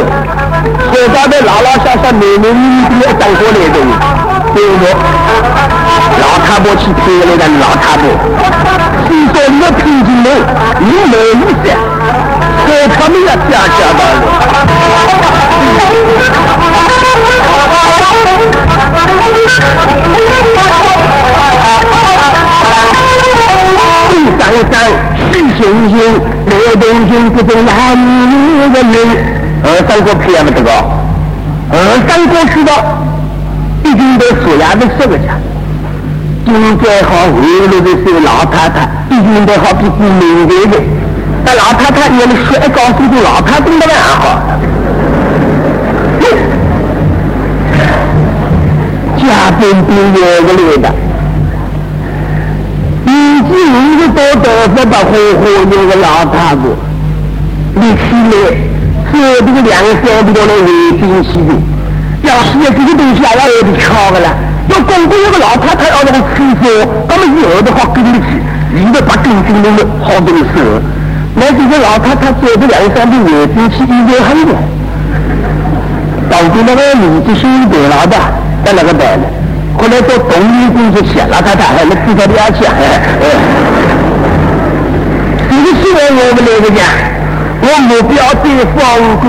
[0.93, 2.55] 所到的老老小小、男男女
[2.89, 3.77] 女都长过来的，
[4.55, 4.85] 对不？
[6.21, 8.05] 老太婆去骗那个老太婆，
[9.09, 10.27] 虽说没骗进门，
[10.79, 11.67] 你没意思，
[12.65, 14.01] 所他们要加加的。
[24.71, 24.73] 三
[25.31, 25.93] 是星星，
[26.47, 28.01] 六东星不中男女
[28.75, 28.95] 人民。
[29.65, 30.69] 二三个骗了这个，
[31.71, 31.73] 二
[32.09, 32.73] 三个知道，
[33.85, 35.39] 已经在说牙的说个家。
[36.45, 37.37] 今天好回
[37.69, 40.77] 来的是老太太，毕竟在好比不明白的。
[41.45, 44.43] 但老太太原来说一告诉你老太太的蛮好。
[49.17, 49.23] 家
[49.61, 49.93] 边边
[50.37, 50.85] 有个来的。
[53.53, 56.75] 你五十多多少把活活有个老太婆，
[57.75, 58.01] 你起
[58.33, 58.57] 来，
[59.13, 61.53] 这这个两三不多来围进去的，
[62.23, 64.29] 要是这个东西啊，要有点巧的了。
[64.69, 66.65] 要公公有个老太太要那个厕所，
[67.09, 68.27] 那么以后的话跟得起，
[68.73, 70.45] 你的把根筋弄得好东西。
[71.35, 74.57] 那这个老太太做的两三步围进去，应该很远。
[76.31, 78.17] 到底那个女的心得了的，
[78.65, 79.42] 在那个办的。
[79.79, 82.71] 后来做动力工作去，那他他还能知道点钱？
[85.51, 86.81] 这个时候我们那个讲，
[87.63, 88.79] 我目标的房
[89.21, 89.25] 子，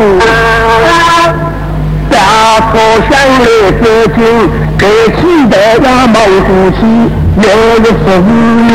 [2.09, 2.15] 大
[2.71, 2.71] 草
[3.09, 3.45] 山来
[3.81, 3.83] 走
[4.15, 4.17] 进，
[4.77, 4.81] 该
[5.17, 5.53] 起的
[5.83, 6.79] 呀忙不起，
[7.37, 7.47] 有
[7.81, 8.21] 个十五
[8.67, 8.71] 年，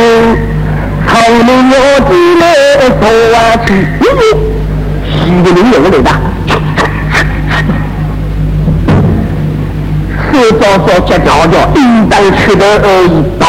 [1.07, 1.11] 草
[1.47, 1.75] 林要
[2.09, 2.43] 进来
[3.01, 3.03] 做
[3.35, 3.69] 啊去，
[5.07, 6.28] 西个林有个来的。
[10.39, 13.45] 多少少家条条，应当吃得而已到。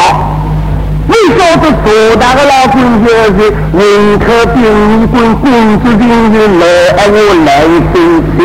[1.06, 3.38] 为啥子多大的老公就是
[3.72, 6.02] 宁可兵棍棍子兵
[6.34, 6.62] 是来
[6.98, 7.48] 而我来
[7.92, 7.94] 生
[8.34, 8.36] 气？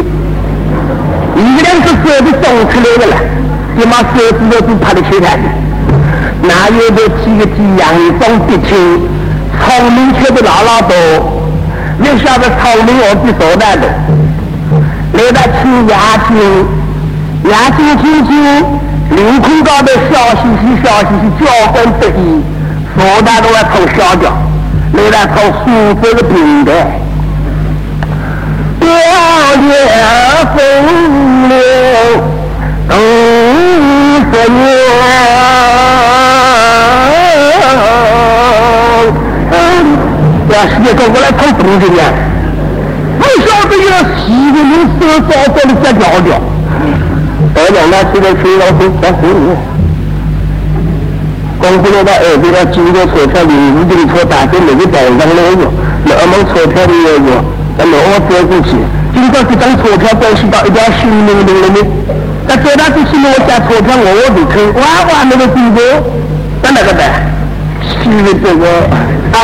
[1.35, 3.13] 一个两个手都送出来的了，
[3.77, 5.43] 起码手指头都拍得起来的。
[6.43, 7.83] 哪有的几个几样
[8.19, 8.69] 装的清？
[9.57, 10.93] 聪明吃的老老多，
[11.97, 13.81] 你晓得聪明我比多大的？
[15.13, 15.93] 来到吃牙
[16.27, 16.29] 签。
[17.45, 18.33] 眼睛清清，
[19.11, 22.41] 凌空高的笑嘻嘻，笑嘻嘻，娇惯得意，
[22.97, 24.33] 说大都要从小脚，
[24.93, 25.63] 来来从苏
[26.01, 26.33] 州的平
[26.65, 26.71] 台，
[28.79, 28.89] 表
[29.61, 29.63] 演
[30.55, 30.57] 风
[31.49, 31.55] 流
[32.89, 32.91] 五
[34.31, 34.57] 十年，
[40.49, 42.11] 要时间过过来从东这边，
[43.19, 46.41] 不晓得要西的人手早早的在调调。
[47.55, 49.39] တော်ကြောင့်လားရှိတဲ့ရှိတော့ဟုတ်သတ်ဘူး
[51.61, 55.55] ကွန်ပျူတာအဲဒီကကြီးတဲ့ဆိုချက်ကြီးဒီလိုထွက်တာတဲ့လေတိုင်တယ်လို့
[56.07, 57.17] လောအမောဆိုချက်ကြီးရော
[57.77, 65.91] အဲ့လိုအော်ပြောကြည့်ချင်းဒီကကတန်းဆိုချက်ပေါ်ရှိတာအကြရှိနေတယ်လို့တကယ်တော့ရှိလို့ချက်ဆိုချက်ကိုဒီခွာဝါနေလို့ဒီကို
[66.61, 67.17] တနကတည်း
[67.89, 68.79] ရှိနေတယ်ကော
[69.35, 69.37] အ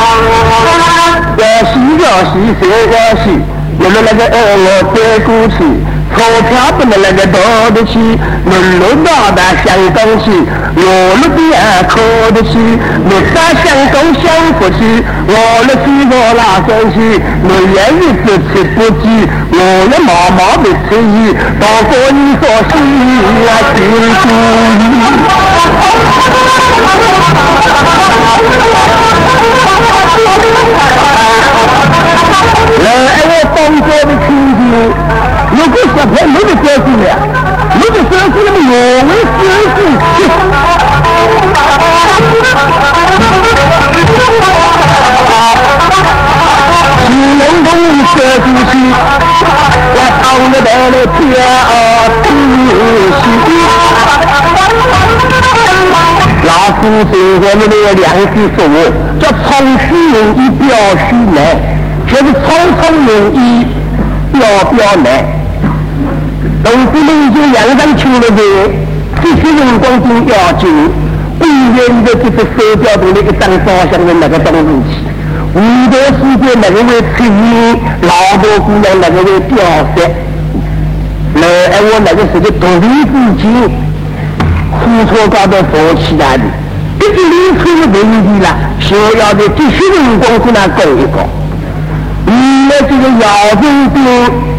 [1.70, 3.34] ရှိရောရှိစေရရှိ
[3.80, 5.68] လောလောကအဲငေါ်တဲ့ကူစီ
[6.16, 7.98] 钞票不能那个多得起，
[8.44, 10.26] 门路大的想东西，
[10.76, 10.80] 我
[11.20, 11.50] 路边
[11.88, 11.94] 靠
[12.30, 12.52] 得起，
[13.08, 14.24] 路上想东想
[14.58, 15.30] 不起，我
[15.66, 16.96] 了西我哪想起，
[17.44, 19.04] 我愿意只吃不饥，
[19.52, 19.56] 我
[19.90, 22.72] 要毛毛的吃衣，大哥你说心
[23.48, 23.78] 啊心
[24.22, 24.24] 注
[24.78, 24.84] 意。
[32.82, 32.86] 来，
[33.24, 35.41] 我当家的亲戚。
[35.54, 37.04] 如果小朋友没得关系的，
[37.78, 38.74] 没得关系，那么我
[39.08, 39.40] 为关
[39.74, 39.78] 系
[40.16, 40.18] 去。
[47.06, 47.68] 新龙东
[48.06, 48.72] 社主席，
[49.94, 51.20] 我到个带来表
[52.22, 52.24] 弟
[56.44, 56.48] 老
[56.80, 58.74] 师最后的那个两句说话，
[59.20, 60.60] 叫从虚容易表
[61.08, 61.36] 虚难，
[62.08, 62.44] 就是从
[62.80, 63.38] 从容易
[64.32, 65.06] 表表难。
[66.63, 68.41] 同志们已经两上去了的，
[69.21, 70.63] 这些人光都要紧，
[71.39, 74.51] 为了的这个手表中的一张照相的那个东
[74.87, 75.07] 西。
[75.53, 75.59] 五
[75.89, 79.57] 代时间那个为出现老多姑娘那个为表
[79.95, 80.01] 色，
[81.35, 83.43] 来哎我那个是个独立自己，
[84.71, 86.43] 苦错高头放弃他的，
[86.99, 88.47] 毕竟离开了问题了，
[88.79, 91.25] 想要的继续人光跟他搞一搞。
[92.25, 92.31] 你
[92.67, 93.97] 们这个姚兵兵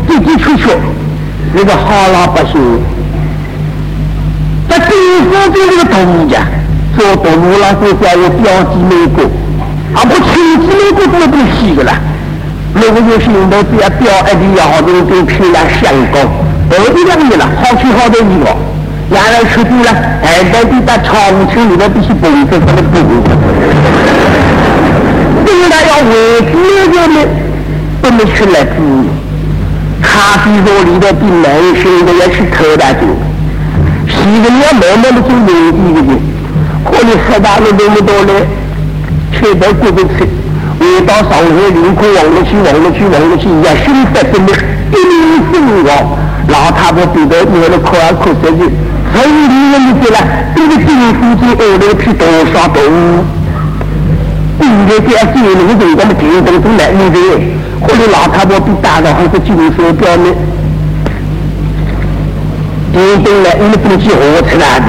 [0.08, 0.64] 自己出去，
[1.55, 2.59] 那个好老百姓，
[4.67, 4.91] 在地
[5.31, 6.39] 方的这个东家
[6.97, 9.23] 做动物了，是叫我标记美国。
[9.93, 11.93] 啊，不亲子那个都不稀个了，
[12.73, 16.17] 那个就行头只要表一点要多都漂亮相公，
[16.67, 18.57] 多一两年了，好吃好多地方，
[19.11, 19.91] 原来吃多了，
[20.23, 21.13] 哎，到底在长
[21.53, 22.99] 城里头必须蹦出什么步？
[25.45, 27.15] 现在要维持那个呢，
[28.01, 29.05] 不能吃来煮，
[30.03, 31.49] 咖啡桌里头比男
[31.81, 33.07] 生都要去偷大酒，
[34.05, 34.13] 洗
[34.43, 36.19] 个要慢慢的做内地的人，
[36.85, 38.33] 可能喝大了那么多呢。
[39.33, 40.27] 吃到各种吃，
[40.77, 41.41] 回到上海
[41.73, 44.51] 林口望过去望过去望过去，也心在这里
[44.91, 45.11] 一脸
[45.51, 45.89] 生活。
[46.49, 48.61] 老太婆对着你那哭啊哭死的，
[49.15, 50.17] 所以你们就觉得
[50.55, 53.25] 这个政府就饿了去多少动物？
[54.61, 57.17] 应该这样子，那个人我们电动都来应对，
[57.83, 60.31] 或者老太婆比大的还是金手表呢？
[62.91, 64.85] 电动来，你们东西何出来的？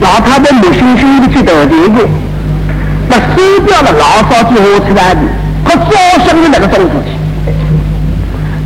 [0.00, 2.08] 老太婆没心心的去到这个。
[3.08, 5.20] 那收掉了老早就活出来的，
[5.64, 5.90] 可照
[6.24, 7.10] 相的那个东西，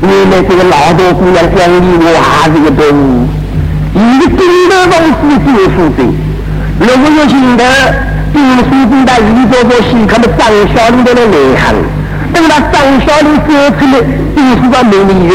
[0.01, 3.27] 你们这个老多姑娘讲理哇，这个动物，
[3.95, 6.05] 一个顶头东西就负责。
[6.79, 7.65] 如果有心的，
[8.33, 11.75] 顶书顶到一做做戏，他们张小林都来内行。
[12.35, 13.47] 等到张小林走
[13.79, 14.03] 出来，
[14.35, 15.33] 顶书到美丽人，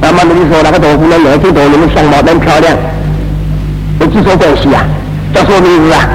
[0.00, 2.74] 那么你说那个大姑娘年轻大，那么相貌真漂亮，
[4.00, 4.82] 有几说关系呀？
[5.34, 6.08] 叫什么名字啊？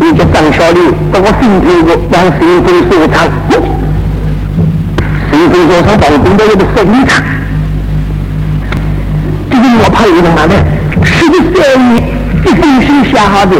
[0.00, 3.14] 你叫张小林，把我心头个往心中所藏，
[5.30, 7.22] 心中所藏当中的一个深藏。
[9.48, 10.54] 这个我怕有人嘛呢？
[11.04, 12.02] 十三年
[12.44, 13.54] 一封信写好的，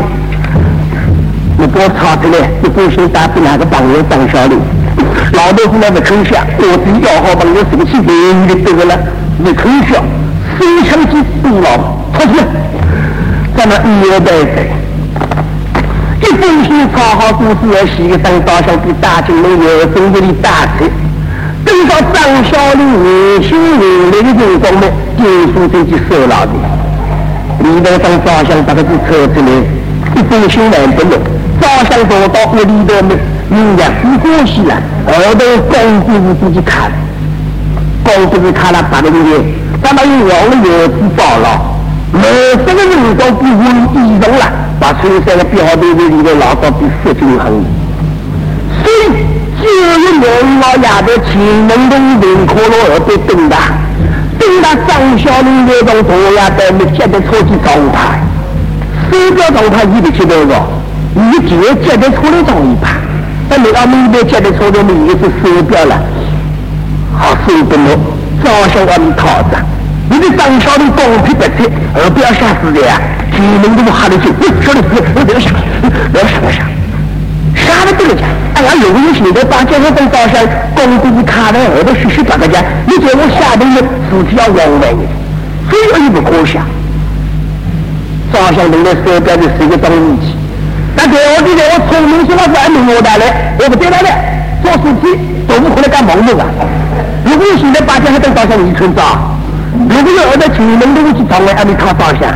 [1.58, 4.58] 你给我抄出来，一封信打给哪个朋友张小林？
[5.32, 8.98] 老豆腐那不肯写，我自己要好把我生气给你的得了，
[9.42, 10.00] 不肯写，
[10.58, 11.76] 非常之不牢，
[12.14, 12.40] 出去，
[13.56, 14.66] 咱们一月代代。
[16.20, 20.84] 一封信抄好，故事要写一张照相，给大金门有中国的大车。
[21.64, 24.86] 等到张小林年轻人那个情况呢，
[25.16, 26.52] 电书就去收了的。
[27.60, 29.50] 里头张照相把它给扯出来，
[30.16, 31.18] 一封信来不了。
[31.60, 33.14] 照相做到屋里头呢，
[33.52, 34.74] 人家不欢喜了，
[35.06, 36.90] 后头光顾着自己看，
[38.02, 39.44] 光顾着看了八个月，
[39.82, 41.60] 咱们又忘了儿子报了。
[42.12, 42.22] 每
[42.64, 43.50] 这个人都不会
[44.08, 47.64] 移动了，把村山的标队在里头拉到第四军行。
[48.82, 49.12] 所以
[49.60, 50.24] 九月六
[50.60, 53.56] 老爷的前门东林可罗二被等的，
[54.38, 58.18] 等到张小林那种大爷在没接的出去状态，
[59.10, 60.54] 手表状态一直去那个，
[61.16, 63.01] 一接接的出来找一盘
[63.58, 66.00] 没到没得接的出来，你也是手表了，
[67.18, 67.98] 好手不了，
[68.42, 69.44] 照相把你套。
[70.10, 73.00] 你的张小林光皮白菜，而不要吓死的呀！
[73.30, 74.28] 天门都喊得去，
[74.60, 74.82] 小林，
[75.14, 75.48] 我不要吓，
[76.12, 76.60] 不要吓，不要吓，
[77.56, 78.28] 吓得不能讲。
[78.54, 85.00] 哎呀，有个有现在把这个灯照相，光顾你卡在耳朵，虚虚八个家，你叫我吓的呢，尸体要往外的，
[85.70, 86.62] 非要你不可想。
[88.32, 89.88] 照相灯的手表就是一个东
[90.20, 90.36] 西，
[90.96, 94.08] 但第二点呢，我聪明些，我是按明我带来，我不对他的，
[94.62, 96.46] 做事情都不可能干蒙蒙啊！
[97.24, 99.02] 如果有现在把这个灯照相，你存照。
[99.88, 102.28] 如果有二代亲人都去找我，还没他照相，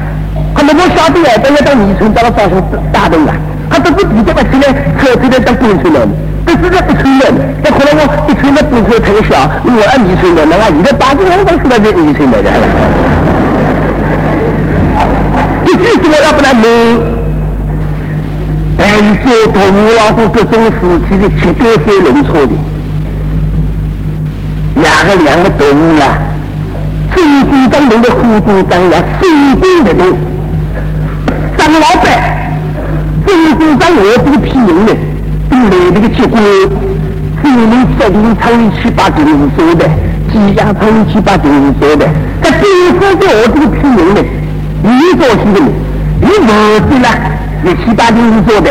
[0.55, 2.57] 他们我晓得哎，等要到宜春找个照相
[2.91, 3.37] 打灯啊，
[3.69, 6.09] 他都是比这个出来，车子来当工程人，
[6.47, 7.35] 都是在不承认。
[7.63, 8.01] 那后来我
[8.33, 12.49] 一村的工程太小，我按宜春人，那俺现在八个人都是在这宜春来的。
[15.67, 16.65] 你记住我要不然你，
[18.97, 22.53] 哎，做动物老虎各种事情的绝对是认错的，
[24.77, 26.17] 两个两个动物啊。
[27.11, 29.29] 非主张人的副主张要随
[29.61, 30.17] 便的多，
[31.59, 32.57] 张老板，
[33.27, 34.93] 非主张我这个批人呢，
[35.51, 36.41] 对来这个结果，
[37.43, 39.87] 只能责令厂里去把这个做的，
[40.33, 41.45] 几家从七八九
[41.79, 42.09] 岁的，
[42.41, 42.65] 这第
[42.99, 44.25] 四个我这个批人的，
[44.83, 44.89] 你
[45.19, 45.61] 做起的，
[46.19, 47.09] 你目的呢？
[47.63, 48.71] 你七八九岁的，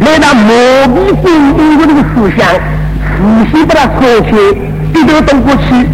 [0.00, 0.48] 来到毛
[0.94, 2.46] 笔精英的这个思想，
[3.16, 3.20] 仔
[3.50, 4.36] 细把它拆开，
[4.94, 5.86] 一头动过去，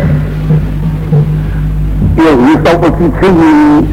[2.16, 3.86] 有一到我去吃你，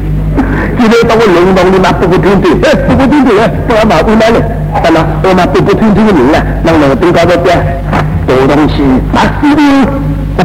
[0.78, 4.40] 今天到我龙洞里嘛，不不听对，哎，不不听对，不要马虎来了，
[4.82, 7.56] 完了，我嘛不不听这个人了，那我都搞到边，
[8.26, 8.82] 多东西，
[9.12, 9.62] 那死的。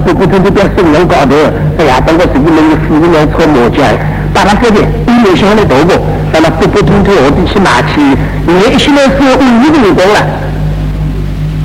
[0.03, 1.33] 不不听这边生人高头，
[1.79, 3.95] 哎呀，等我自己能够四十年搓磨起来，
[4.33, 5.95] 把他这边一年下来多过，
[6.35, 7.95] 让他不不听这我地去拿去，
[8.43, 10.19] 你现在是五个人工了，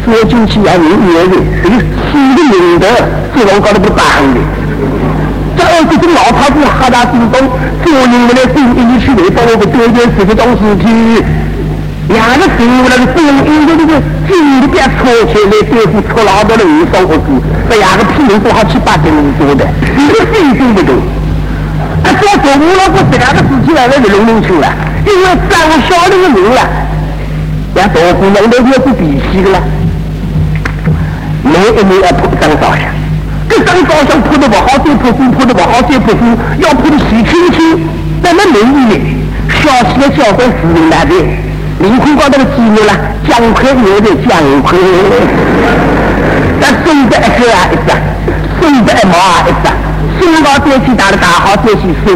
[0.04, 1.74] 说进去要五月的，这个
[2.06, 2.86] 四个人的，
[3.34, 4.38] 这种搞得不办的。
[5.58, 7.50] 这二十个老太子哈达主动，
[7.82, 10.86] 做人们的心一起来帮我们做点这个东西去。
[12.14, 13.98] 两个生物那个生物因为那个
[14.30, 17.26] 经典搓起来对付搓老多的五生活子，
[17.68, 19.66] 这两个屁人不好七八斤多的，
[19.98, 20.94] 一个星星不多。
[22.12, 24.66] 啊，做做五老子这两个事情来了就弄弄去了，
[25.06, 26.60] 因为长小的人了，
[27.74, 29.62] 连大姑娘都要是脾气的了。
[31.42, 32.82] 每一年要扑张照相，
[33.48, 37.78] 这张照相铺的不好再扑夫，扑的不好再扑夫，要扑的洗清清，
[38.22, 39.16] 在那美丽
[39.62, 41.14] 小气的交关死人来的。
[41.78, 42.94] 领空高头的肌肉啦，
[43.26, 44.78] 姜块有点姜块，
[46.60, 47.90] 但身子一个啊一只，
[48.60, 49.72] 身子一毛啊一只，
[50.18, 52.14] 身高再起大的大好再起身，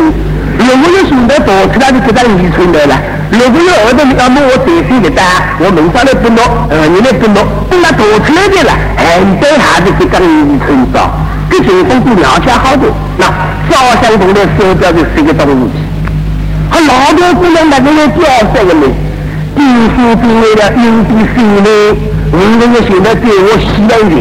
[0.59, 2.97] 如果有胸的多出来就给他遗传的了。
[3.30, 5.24] 如果有儿子要弄我再生的单，
[5.59, 11.11] 我明早来不弄，呃，你来不弄，等他多出来的了，还得还是给他遗传上，
[11.51, 12.87] 给情况比苗家好的。
[13.18, 13.26] 那
[13.68, 15.74] 照相中的手表就是一个东西，
[16.70, 18.22] 和老多姑娘那个要交
[18.55, 18.87] 这个呢。
[19.57, 19.62] 地
[19.95, 21.70] 府兵为了营地生呢，
[22.32, 24.14] 为了要现在对我洗脸的，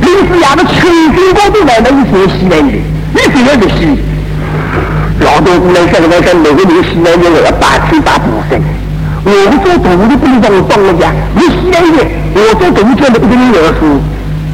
[0.00, 2.72] 临时压个清军高都来了一些洗脸的，
[3.12, 3.98] 你这样子洗，
[5.20, 8.60] 老多姑娘现在想每个人洗脸的我要八千八补身，
[9.24, 9.30] 我
[9.64, 12.04] 做动物的不能让我帮人家，你洗脸的，
[12.34, 14.00] 我做动物家的一个人要输，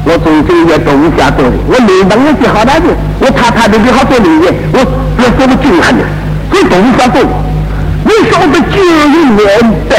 [0.05, 2.87] 我做这个独家做的，我没当那些好大的，
[3.19, 4.79] 我踏踏实实好做人的，我
[5.17, 6.03] 我做的精悍的，
[6.51, 7.21] 做独家做。
[8.05, 9.47] 你晓得九一年
[9.89, 9.97] 表，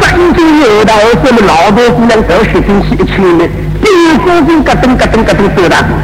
[0.00, 3.46] 三军有道，什么老多姑娘都十星期一去的，
[3.82, 3.90] 兵
[4.22, 5.94] 夫兵咯噔咯噔咯噔走大步，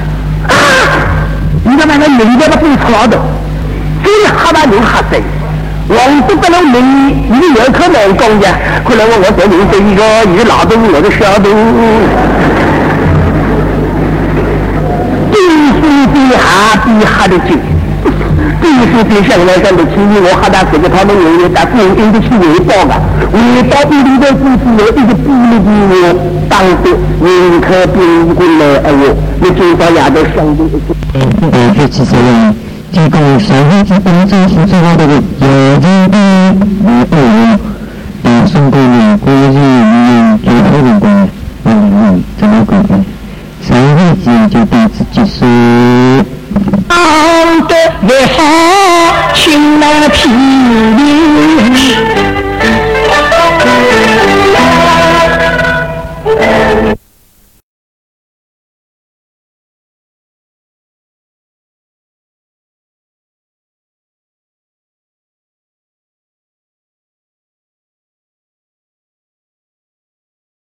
[1.95, 1.99] 啊！
[1.99, 3.19] 你看那个女的都不错的，
[4.03, 5.17] 最吓大人吓死。
[5.87, 6.83] 王不得了名，
[7.29, 8.49] 你有可能讲的，
[8.85, 11.53] 可能我我这里是一个一个老东，我的小东，
[15.31, 15.39] 兵
[15.75, 15.83] 夫
[16.13, 17.59] 兵哈比哈的紧。
[18.61, 22.95] 必须比向来讲的轻易，我喊他这个他们有有但不应该去回报的，
[23.31, 25.93] 回报一定在自己有一个不利的我
[26.49, 26.91] 当的
[27.21, 30.59] 宁可兵过来哎呦，你最少也得相信
[31.15, 31.25] 一些。
[31.41, 32.55] 嗯，对，这其实呢，
[32.93, 36.17] 提供社会资本主义最好的有利的
[36.81, 37.59] 与恶用，
[38.23, 41.29] 把中国人国人民最后的光
[41.65, 42.91] 嗯嗯，怎么搞的？
[43.67, 45.39] 社会主义就对自己说。
[46.89, 46.93] 好
[47.69, 47.73] 的
[48.09, 48.39] 也好，
[49.35, 50.23] 情难平。